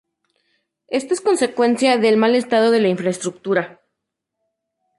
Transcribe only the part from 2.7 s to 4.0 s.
de la infraestructura.